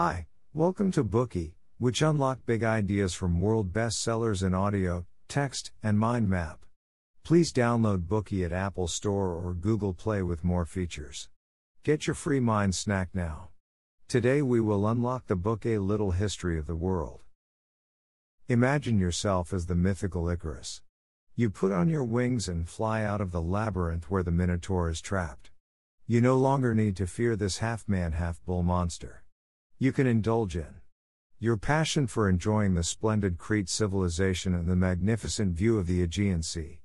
[0.00, 5.98] Hi, welcome to Bookey, which unlock big ideas from world bestsellers in audio, text, and
[5.98, 6.64] mind map.
[7.24, 11.28] Please download Bookey at Apple Store or Google Play with more features.
[11.82, 13.48] Get your free mind snack now.
[14.06, 17.24] Today we will unlock the book A Little History of the World.
[18.46, 20.80] Imagine yourself as the mythical Icarus.
[21.34, 25.00] You put on your wings and fly out of the labyrinth where the Minotaur is
[25.00, 25.50] trapped.
[26.06, 29.24] You no longer need to fear this half man, half bull monster.
[29.80, 30.80] You can indulge in
[31.38, 36.42] your passion for enjoying the splendid Crete civilization and the magnificent view of the Aegean
[36.42, 36.80] Sea.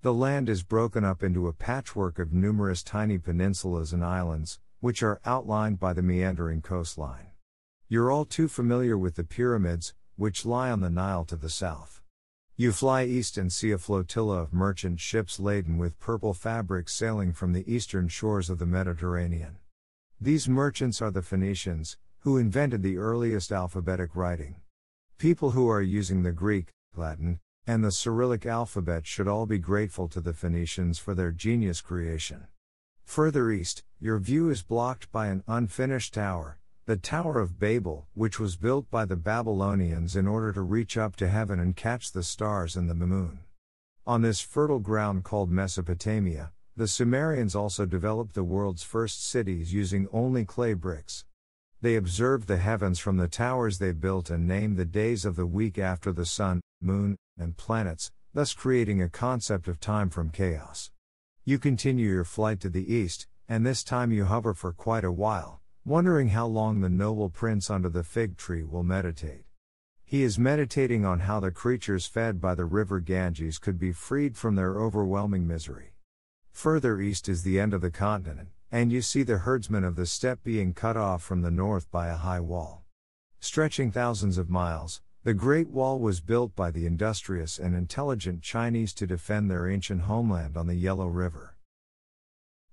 [0.00, 5.04] The land is broken up into a patchwork of numerous tiny peninsulas and islands, which
[5.04, 7.28] are outlined by the meandering coastline.
[7.88, 12.02] You're all too familiar with the pyramids, which lie on the Nile to the south.
[12.56, 17.32] You fly east and see a flotilla of merchant ships laden with purple fabrics sailing
[17.34, 19.58] from the eastern shores of the Mediterranean.
[20.20, 24.54] These merchants are the Phoenicians, who invented the earliest alphabetic writing.
[25.18, 30.06] People who are using the Greek, Latin, and the Cyrillic alphabet should all be grateful
[30.08, 32.46] to the Phoenicians for their genius creation.
[33.04, 38.38] Further east, your view is blocked by an unfinished tower, the Tower of Babel, which
[38.38, 42.22] was built by the Babylonians in order to reach up to heaven and catch the
[42.22, 43.40] stars and the moon.
[44.06, 50.08] On this fertile ground called Mesopotamia, the Sumerians also developed the world's first cities using
[50.12, 51.24] only clay bricks.
[51.82, 55.46] They observed the heavens from the towers they built and named the days of the
[55.46, 60.92] week after the sun, moon, and planets, thus creating a concept of time from chaos.
[61.44, 65.10] You continue your flight to the east, and this time you hover for quite a
[65.10, 69.42] while, wondering how long the noble prince under the fig tree will meditate.
[70.04, 74.36] He is meditating on how the creatures fed by the river Ganges could be freed
[74.36, 75.94] from their overwhelming misery.
[76.52, 80.06] Further east is the end of the continent, and you see the herdsmen of the
[80.06, 82.82] steppe being cut off from the north by a high wall.
[83.38, 88.94] Stretching thousands of miles, the Great Wall was built by the industrious and intelligent Chinese
[88.94, 91.54] to defend their ancient homeland on the Yellow River.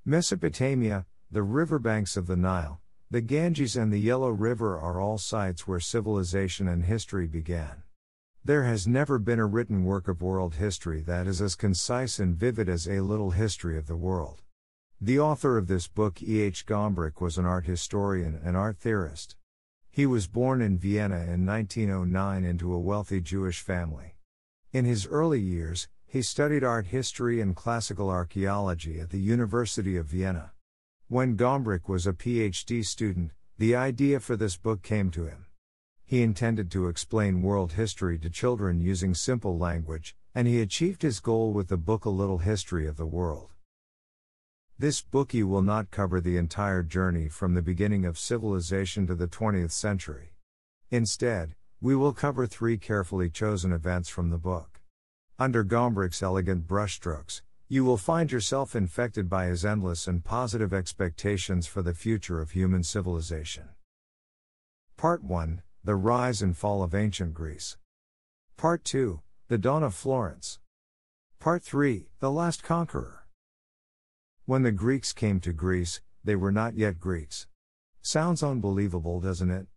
[0.06, 2.80] Mesopotamia, the riverbanks of the Nile,
[3.12, 7.84] the Ganges and the Yellow River are all sites where civilization and history began.
[8.46, 12.38] There has never been a written work of world history that is as concise and
[12.38, 14.42] vivid as A Little History of the World.
[15.02, 16.42] The author of this book, E.
[16.42, 16.66] H.
[16.66, 19.38] Gombrich, was an art historian and art theorist.
[19.90, 24.18] He was born in Vienna in 1909 into a wealthy Jewish family.
[24.74, 30.08] In his early years, he studied art history and classical archaeology at the University of
[30.08, 30.52] Vienna.
[31.08, 35.46] When Gombrich was a PhD student, the idea for this book came to him.
[36.04, 41.22] He intended to explain world history to children using simple language, and he achieved his
[41.22, 43.52] goal with the book A Little History of the World.
[44.80, 49.28] This Bookey will not cover the entire journey from the beginning of civilization to the
[49.28, 50.36] 20th century.
[50.90, 54.80] Instead, we will cover three carefully chosen events from the book.
[55.38, 61.68] Under Gombrich's elegant brushstrokes, you will find yourself infected by his endless and positive expectations
[61.68, 63.68] for the future of human civilization.
[64.96, 67.76] Part 1 The Rise and Fall of Ancient Greece.
[68.56, 69.20] Part 2
[69.50, 70.60] The Dawn of Florence.
[71.38, 73.19] Part 3 The Last Conqueror.
[74.50, 77.46] When the Greeks came to Greece, they were not yet Greeks.
[78.02, 79.68] Sounds unbelievable, doesn't it?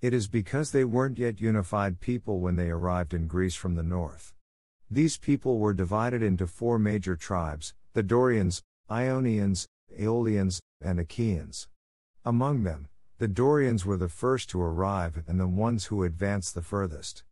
[0.00, 3.84] It is because they weren't yet unified people when they arrived in Greece from the
[3.84, 4.34] north.
[4.90, 11.68] These people were divided into four major tribes the Dorians, Ionians, Aeolians, and Achaeans.
[12.24, 12.88] Among them,
[13.18, 17.22] the Dorians were the first to arrive and the ones who advanced the furthest.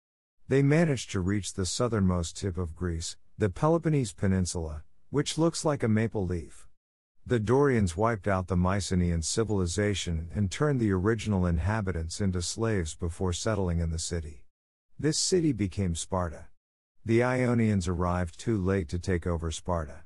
[0.47, 5.83] They managed to reach the southernmost tip of Greece, the Peloponnese Peninsula, which looks like
[5.83, 6.69] a maple leaf.
[7.27, 13.33] The Dorians wiped out the Mycenaean civilization and turned the original inhabitants into slaves before
[13.33, 14.45] settling in the city.
[14.99, 16.49] This city became Sparta.
[17.03, 20.05] The Ionians arrived too late to take over Sparta.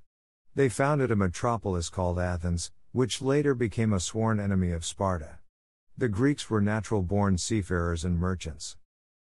[0.54, 5.40] They founded a metropolis called Athens, which later became a sworn enemy of Sparta.
[5.96, 8.76] The Greeks were natural born seafarers and merchants.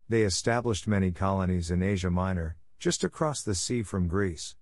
[0.08, 4.56] They established many colonies in Asia Minor, just across the sea from Greece.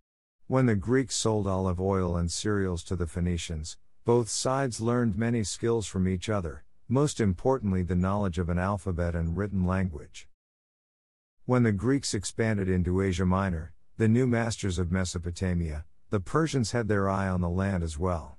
[0.49, 5.45] When the Greeks sold olive oil and cereals to the Phoenicians, both sides learned many
[5.45, 10.29] skills from each other, most importantly, the knowledge of an alphabet and written language.
[11.47, 16.89] When the Greeks expanded into Asia Minor, the new masters of Mesopotamia, the Persians had
[16.89, 18.37] their eye on the land as well.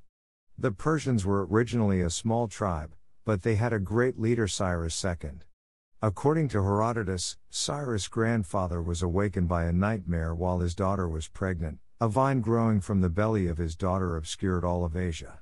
[0.57, 2.94] The Persians were originally a small tribe,
[3.25, 5.39] but they had a great leader Cyrus II.
[6.01, 11.79] According to Herodotus, Cyrus' grandfather was awakened by a nightmare while his daughter was pregnant.
[12.03, 15.39] A vine growing from the belly of his daughter obscured all of Asia.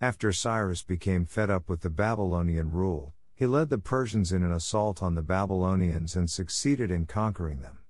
[0.00, 4.52] After Cyrus became fed up with the Babylonian rule, he led the Persians in an
[4.52, 7.80] assault on the Babylonians and succeeded in conquering them.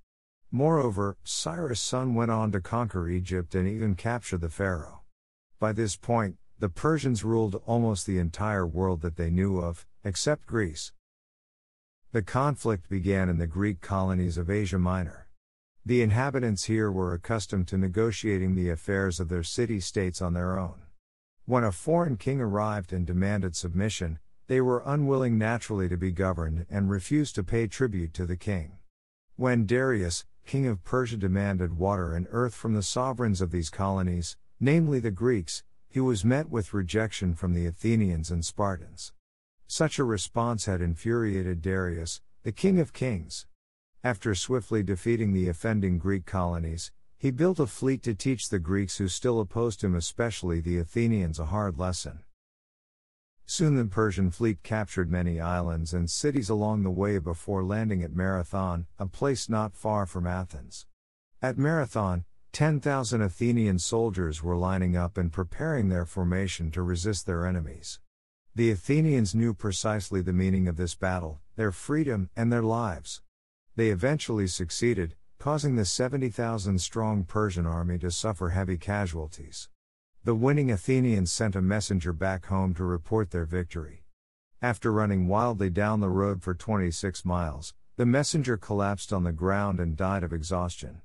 [0.51, 5.03] Moreover, Cyrus' son went on to conquer Egypt and even capture the Pharaoh.
[5.61, 10.47] By this point, the Persians ruled almost the entire world that they knew of, except
[10.47, 10.91] Greece.
[12.13, 15.26] The conflict began in the Greek colonies of Asia Minor.
[15.87, 20.59] The inhabitants here were accustomed to negotiating the affairs of their city states on their
[20.59, 20.83] own.
[21.45, 24.19] When a foreign king arrived and demanded submission,
[24.49, 28.79] they were unwilling naturally to be governed and refused to pay tribute to the king.
[29.37, 34.37] When Darius, king of Persia, demanded water and earth from the sovereigns of these colonies,
[34.59, 39.13] namely the Greeks, he was met with rejection from the Athenians and Spartans.
[39.69, 43.47] Such a response had infuriated Darius, the king of kings.
[44.07, 48.99] After swiftly defeating the offending Greek colonies, he built a fleet to teach the Greeks
[48.99, 52.21] who still opposed him, especially the Athenians, a hard lesson.
[53.47, 58.15] Soon the Persian fleet captured many islands and cities along the way before landing at
[58.15, 60.87] Marathon, a place not far from Athens.
[61.43, 67.45] At Marathon, 10,000 Athenian soldiers were lining up and preparing their formation to resist their
[67.45, 67.99] enemies.
[68.55, 73.21] The Athenians knew precisely the meaning of this battle, their freedom, and their lives.
[73.77, 79.69] They eventually succeeded, causing the 70,000 strong Persian army to suffer heavy casualties.
[80.25, 84.03] The winning Athenians sent a messenger back home to report their victory.
[84.63, 89.79] After running wildly down the road for 26 miles, the messenger collapsed on the ground
[89.79, 91.03] and died of exhaustion.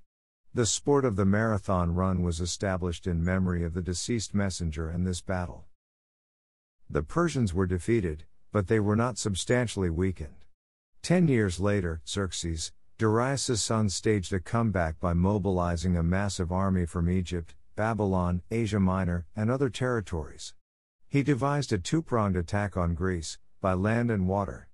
[0.54, 5.06] The sport of the marathon run was established in memory of the deceased messenger and
[5.06, 5.66] this battle.
[6.90, 10.46] The Persians were defeated, but they were not substantially weakened.
[11.02, 17.10] Ten years later, Xerxes, Darius' son, staged a comeback by mobilizing a massive army from
[17.10, 20.54] Egypt, Babylon, Asia Minor, and other territories.
[21.08, 24.70] He devised a two pronged attack on Greece, by land and water.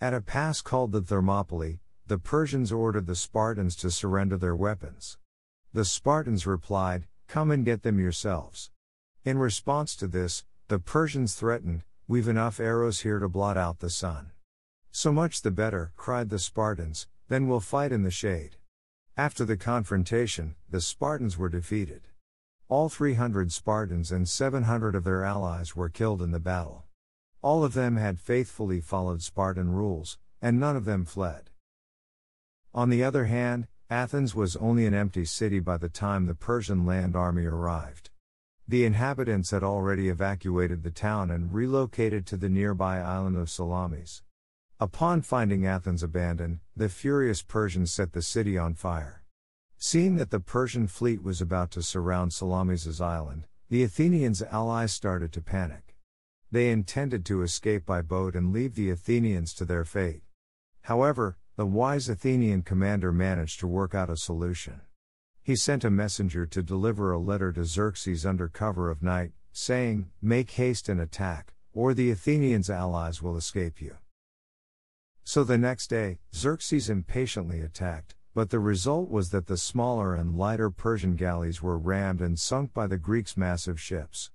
[0.00, 1.78] At a pass called the Thermopylae,
[2.08, 5.16] the Persians ordered the Spartans to surrender their weapons.
[5.72, 8.72] The Spartans replied, Come and get them yourselves.
[9.24, 13.90] In response to this, the Persians threatened, We've enough arrows here to blot out the
[13.90, 14.32] sun.
[14.90, 18.56] So much the better, cried the Spartans, then we'll fight in the shade.
[19.16, 22.08] After the confrontation, the Spartans were defeated.
[22.68, 26.84] All 300 Spartans and 700 of their allies were killed in the battle.
[27.40, 31.50] All of them had faithfully followed Spartan rules, and none of them fled.
[32.74, 36.84] On the other hand, Athens was only an empty city by the time the Persian
[36.84, 38.10] land army arrived.
[38.68, 44.22] The inhabitants had already evacuated the town and relocated to the nearby island of Salamis.
[44.80, 49.24] Upon finding Athens abandoned, the furious Persians set the city on fire.
[49.76, 55.32] Seeing that the Persian fleet was about to surround Salamis' island, the Athenians' allies started
[55.32, 55.96] to panic.
[56.52, 60.22] They intended to escape by boat and leave the Athenians to their fate.
[60.82, 64.82] However, the wise Athenian commander managed to work out a solution.
[65.42, 70.10] He sent a messenger to deliver a letter to Xerxes under cover of night, saying,
[70.22, 73.96] Make haste and attack, or the Athenians' allies will escape you.
[75.28, 80.38] So the next day, Xerxes impatiently attacked, but the result was that the smaller and
[80.38, 84.30] lighter Persian galleys were rammed and sunk by the Greeks' massive ships.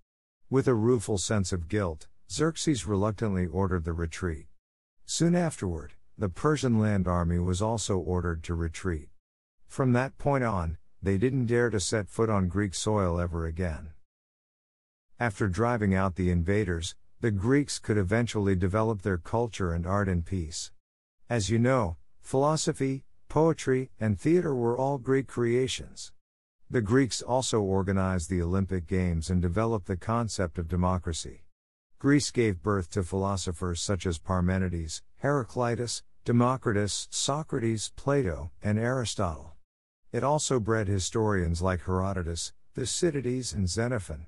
[0.51, 4.45] With a rueful sense of guilt, Xerxes reluctantly ordered the retreat.
[5.03, 9.09] Soon afterward, the Persian land army was also ordered to retreat.
[9.65, 13.93] From that point on, they didn't dare to set foot on Greek soil ever again.
[15.19, 20.21] After driving out the invaders, the Greeks could eventually develop their culture and art in
[20.21, 20.69] peace.
[21.33, 26.11] As you know, philosophy, poetry, and theater were all Greek creations.
[26.69, 31.45] The Greeks also organized the Olympic Games and developed the concept of democracy.
[31.97, 39.55] Greece gave birth to philosophers such as Parmenides, Heraclitus, Democritus, Socrates, Plato, and Aristotle.
[40.11, 44.27] It also bred historians like Herodotus, Thucydides, and Xenophon.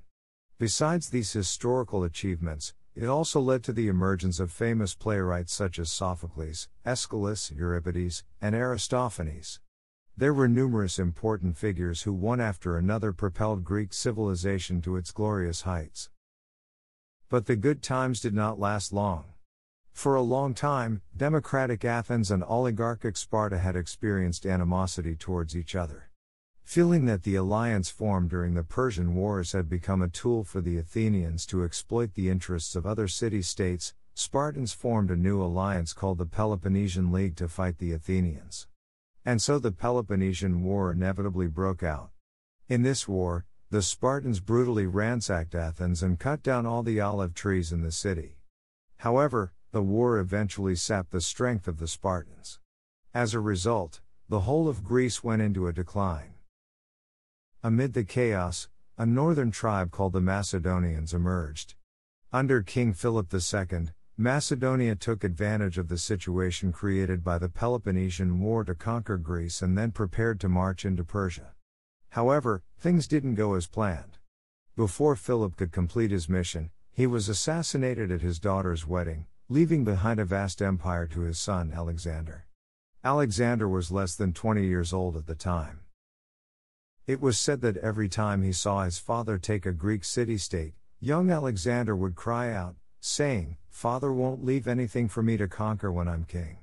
[0.57, 5.91] Besides these historical achievements, it also led to the emergence of famous playwrights such as
[5.91, 9.59] Sophocles, Aeschylus, Euripides, and Aristophanes.
[10.15, 15.63] There were numerous important figures who one after another propelled Greek civilization to its glorious
[15.63, 16.09] heights.
[17.27, 19.25] But the good times did not last long.
[19.91, 26.11] For a long time, democratic Athens and oligarchic Sparta had experienced animosity towards each other.
[26.65, 30.77] Feeling that the alliance formed during the Persian Wars had become a tool for the
[30.77, 36.17] Athenians to exploit the interests of other city states, Spartans formed a new alliance called
[36.17, 38.67] the Peloponnesian League to fight the Athenians.
[39.23, 42.09] And so the Peloponnesian War inevitably broke out.
[42.67, 47.71] In this war, the Spartans brutally ransacked Athens and cut down all the olive trees
[47.71, 48.37] in the city.
[48.97, 52.59] However, the war eventually sapped the strength of the Spartans.
[53.13, 56.34] As a result, the whole of Greece went into a decline.
[57.65, 61.73] Amid the chaos, a northern tribe called the Macedonians emerged.
[62.31, 68.63] Under King Philip II, Macedonia took advantage of the situation created by the Peloponnesian War
[68.65, 71.55] to conquer Greece and then prepared to march into Persia.
[72.09, 74.19] However, things didn't go as planned.
[74.75, 80.19] Before Philip could complete his mission, he was assassinated at his daughter's wedding, leaving behind
[80.19, 82.45] a vast empire to his son Alexander.
[83.03, 85.79] Alexander was less than 20 years old at the time.
[87.07, 90.73] It was said that every time he saw his father take a Greek city state,
[90.99, 96.07] young Alexander would cry out, saying, Father won't leave anything for me to conquer when
[96.07, 96.57] I'm king.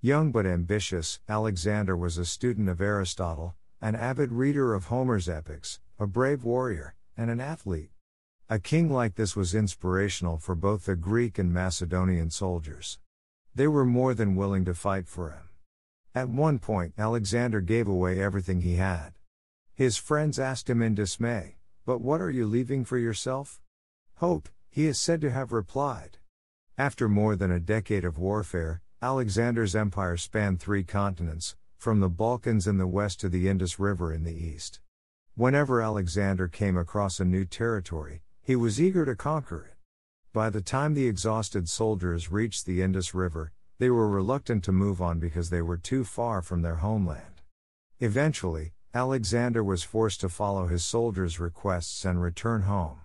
[0.00, 5.78] Young but ambitious, Alexander was a student of Aristotle, an avid reader of Homer's epics,
[6.00, 7.90] a brave warrior, and an athlete.
[8.50, 12.98] A king like this was inspirational for both the Greek and Macedonian soldiers.
[13.54, 15.48] They were more than willing to fight for him.
[16.12, 19.12] At one point, Alexander gave away everything he had.
[19.76, 23.60] His friends asked him in dismay, But what are you leaving for yourself?
[24.14, 26.16] Hope, he is said to have replied.
[26.78, 32.66] After more than a decade of warfare, Alexander's empire spanned three continents, from the Balkans
[32.66, 34.80] in the west to the Indus River in the east.
[35.34, 39.76] Whenever Alexander came across a new territory, he was eager to conquer it.
[40.32, 45.02] By the time the exhausted soldiers reached the Indus River, they were reluctant to move
[45.02, 47.42] on because they were too far from their homeland.
[48.00, 52.98] Eventually, Alexander was forced to follow his soldiers' requests and return home.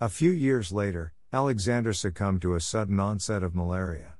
[0.00, 4.14] A few years later, Alexander succumbed to a sudden onset of malaria.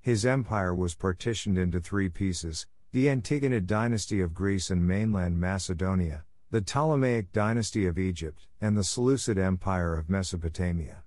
[0.00, 6.24] His empire was partitioned into three pieces the Antigonid dynasty of Greece and mainland Macedonia,
[6.52, 11.02] the Ptolemaic dynasty of Egypt, and the Seleucid Empire of Mesopotamia.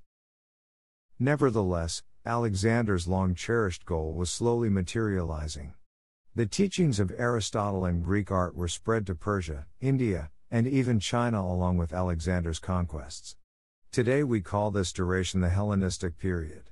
[1.18, 5.74] Nevertheless, Alexander's long cherished goal was slowly materializing.
[6.36, 11.46] The teachings of Aristotle and Greek art were spread to Persia, India, and even China
[11.46, 13.36] along with Alexander's conquests.
[13.92, 16.72] Today we call this duration the Hellenistic period.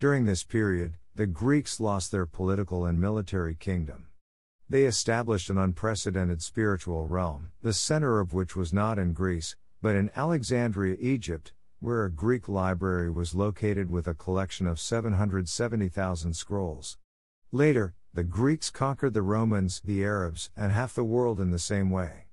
[0.00, 4.06] During this period, the Greeks lost their political and military kingdom.
[4.70, 9.94] They established an unprecedented spiritual realm, the center of which was not in Greece, but
[9.94, 16.96] in Alexandria, Egypt, where a Greek library was located with a collection of 770,000 scrolls.
[17.52, 21.90] Later, the Greeks conquered the Romans, the Arabs, and half the world in the same
[21.90, 22.26] way.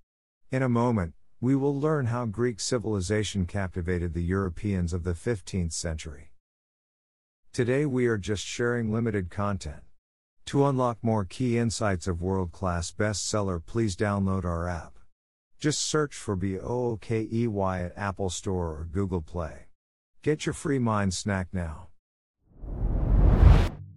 [0.52, 5.74] In a moment, we will learn how Greek civilization captivated the Europeans of the 15th
[5.74, 6.34] century.
[7.52, 9.82] Today we are just sharing limited content.
[10.46, 15.00] To unlock more key insights of world class bestseller, please download our app.
[15.60, 17.48] Just search for BOOKEY
[17.86, 19.66] at Apple Store or Google Play.
[20.22, 21.88] Get your free mind snack now.